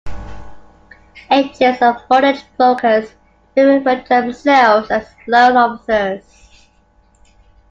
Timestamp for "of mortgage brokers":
1.79-3.13